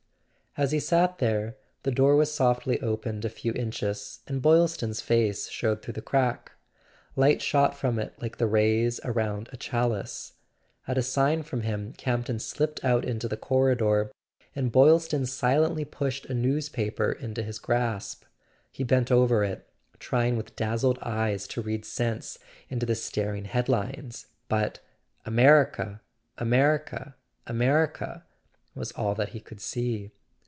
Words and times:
As 0.57 0.73
he 0.73 0.81
sat 0.81 1.19
there, 1.19 1.55
the 1.83 1.91
door 1.91 2.11
w~as 2.11 2.29
softly 2.33 2.77
opened 2.81 3.23
a 3.23 3.29
few 3.29 3.53
inches 3.53 4.19
and 4.27 4.41
Boylston's 4.41 4.99
face 4.99 5.47
showed 5.47 5.81
through 5.81 5.93
the 5.93 6.01
crack: 6.01 6.51
light 7.15 7.41
shot 7.41 7.73
from 7.73 7.97
it 7.97 8.21
like 8.21 8.35
the 8.37 8.47
rays 8.47 8.99
around 9.05 9.47
a 9.53 9.57
chalice. 9.57 10.33
At 10.89 10.97
a 10.97 11.01
sign 11.03 11.43
from 11.43 11.61
him 11.61 11.93
Campton 11.93 12.37
slipped 12.39 12.83
out 12.83 13.05
into 13.05 13.29
the 13.29 13.37
corridor 13.37 14.11
and 14.53 14.73
Boylston 14.73 15.25
silently 15.25 15.85
pushed 15.85 16.25
a 16.25 16.33
newspaper 16.33 17.13
into 17.13 17.43
his 17.43 17.57
grasp. 17.57 18.25
He 18.73 18.83
bent 18.83 19.09
over 19.09 19.45
it, 19.45 19.69
trying 19.99 20.35
with 20.35 20.57
dazzled 20.57 20.99
eyes 21.01 21.47
to 21.47 21.61
read 21.61 21.85
sense 21.85 22.37
into 22.67 22.85
the 22.85 22.95
staring 22.95 23.45
head 23.45 23.69
lines: 23.69 24.27
but 24.49 24.79
"America—America 25.25 27.15
—America" 27.47 28.25
was 28.75 28.91
all 28.91 29.15
that 29.15 29.29
he 29.29 29.39
could 29.39 29.61
see. 29.61 30.11